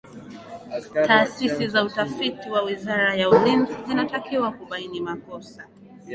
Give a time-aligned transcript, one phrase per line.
[1.05, 5.67] taasisi za utafiti wa wizara ya ulinzi zinatakiwa kubaini makosa